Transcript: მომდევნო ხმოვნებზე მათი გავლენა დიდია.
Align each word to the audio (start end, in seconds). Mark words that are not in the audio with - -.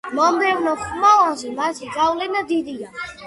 მომდევნო 0.19 0.71
ხმოვნებზე 0.85 1.51
მათი 1.59 1.91
გავლენა 1.99 2.43
დიდია. 2.55 2.91